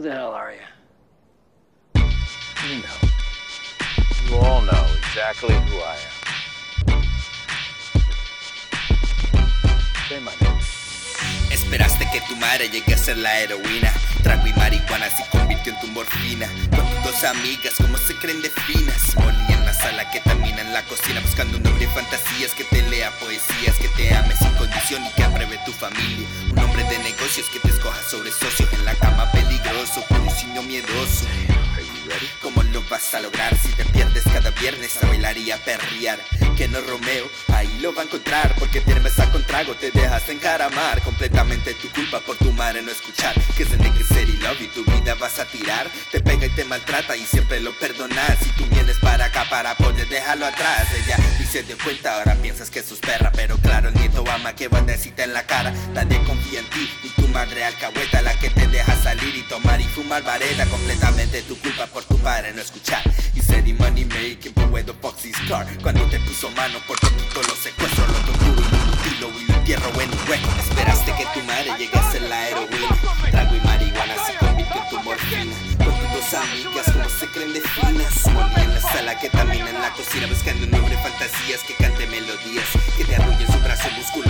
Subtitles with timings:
[0.00, 0.64] Who the hell are you?
[2.64, 2.98] You know.
[4.24, 7.02] You all know exactly who I am.
[10.08, 10.58] Say my name.
[11.50, 13.92] Esperaste que tu madre llegue a ser la heroína.
[14.22, 16.48] Trago y marihuana se convirtió en tu morfina.
[16.74, 19.14] Con tus dos amigas, como se creen de finas.
[19.16, 21.20] Molí en la sala que termina en la cocina.
[21.20, 25.10] Buscando un hombre de fantasías que te lea poesías, que te ame sin condición y
[25.10, 26.26] que apruebe tu familia.
[26.52, 28.72] Un hombre de negocios que te escoja sobre socios.
[28.72, 29.30] En la cama
[30.70, 31.26] miedoso.
[32.40, 36.20] ¿Cómo lo vas a lograr si te pierdes cada viernes a bailar y a perrear?
[36.56, 40.28] Que no Romeo, ahí lo va a encontrar Porque te a con trago, te dejas
[40.28, 41.00] encaramar.
[41.02, 44.84] Completamente tu culpa por tu madre no escuchar Que es nigga city love y tu
[44.84, 45.88] vida vas a tirar.
[46.12, 48.38] Te pega y te maltrata y siempre lo perdonas.
[48.40, 50.86] Si tú vienes para acá para poder dejarlo atrás.
[50.94, 54.54] Ella ni se dio cuenta, ahora piensas que sos perra Pero claro, el nieto ama
[54.54, 55.72] que bandecita en la cara.
[55.94, 59.84] Nadie confía en ti, ni madre alcahueta La que te deja salir y tomar y
[59.84, 63.02] fumar vareta Completamente tu culpa por tu padre no escuchar.
[63.34, 67.40] Y steady money making por where the his car Cuando te puso mano porque tú
[67.40, 71.44] lo secuestro Lo torturo y lo mutilo y lo entierro en un Esperaste que tu
[71.46, 72.98] madre llegue a ser la heroína.
[73.30, 75.54] Trago y marihuana se convirtió en tu morfina.
[75.78, 79.66] Con tus dos amigas como se creen de finas Molí en la sala que también
[79.66, 83.88] en la cocina Buscando un fantasías que cante melodías Que te arrulle en su brazo
[83.96, 84.29] musculoso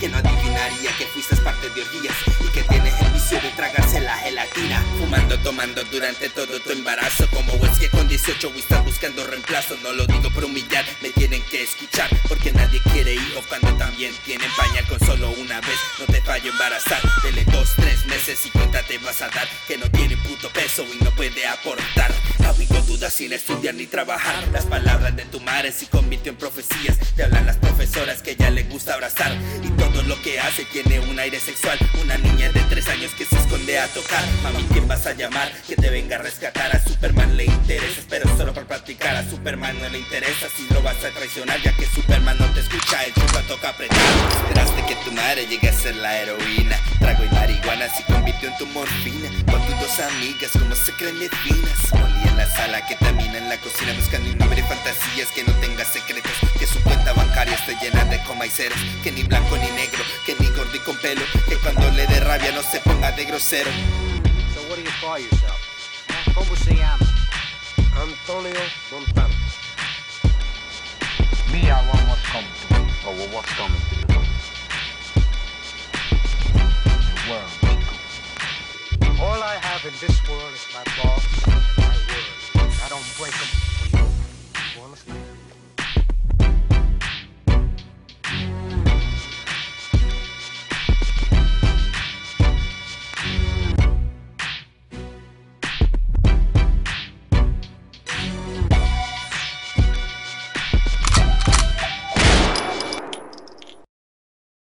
[0.00, 4.00] Que no adivinaría que fuiste parte de orgías Y que tienes el vicio de tragarse
[4.00, 4.82] la gelatina.
[4.98, 9.76] Fumando, tomando durante todo tu embarazo Como es que con 18 estás buscando reemplazo.
[9.84, 14.12] No lo digo por humillar, me tienen que escuchar Porque nadie quiere hijos cuando también
[14.24, 14.84] tienen pañal.
[14.88, 17.00] Con solo una vez no te fallo embarazar.
[17.22, 20.84] Dele dos, tres meses y cuenta te vas a dar Que no tiene puto peso
[20.92, 22.12] y no puede aportar.
[22.44, 24.48] Habido dudas sin estudiar ni trabajar.
[24.52, 27.58] Las palabras de tu madre se convirtió en profecías Te hablan las
[27.90, 29.32] profesoras que ella le gusta abrazar.
[29.62, 31.78] Y todo lo que hace tiene un aire sexual.
[32.00, 34.22] Una niña de tres años que se esconde a tocar.
[34.42, 35.50] Mami, ¿quién vas a llamar?
[35.66, 36.74] Que te venga a rescatar.
[36.74, 39.16] A Superman le interesa, pero solo para practicar.
[39.16, 42.60] A Superman no le interesa si lo vas a traicionar Ya que Superman no te
[42.60, 43.98] escucha, el chupa toca apretar.
[44.36, 46.76] Esperaste que tu madre llegue a ser la heroína.
[46.98, 49.28] Trago y marihuana se convirtió en tu morfina.
[49.50, 53.38] Con tus dos amigas como se creen de finas Molí en la sala que termina
[53.38, 57.39] en la cocina Buscando un nombre fantasías que no tenga secretos Que su cuenta bancaria
[57.70, 60.78] esté llena de coma y ceros Que ni blanco ni negro, que ni gordo y
[60.80, 63.70] con pelo Que cuando le dé rabia no se ponga de grosero
[64.54, 66.34] So what do you call yourself?
[66.34, 67.06] ¿Cómo se llama?
[68.00, 68.60] Antonio
[68.90, 69.34] Montano.
[71.52, 72.90] Me, I want what's coming to me.
[73.06, 74.09] Or what's coming to you.